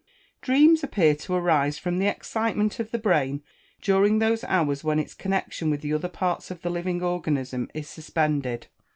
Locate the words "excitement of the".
2.07-2.97